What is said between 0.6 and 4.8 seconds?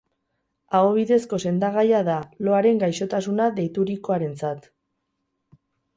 Aho bidezko sendagaia da, loaren gaixotasuna deiturikoarentzat.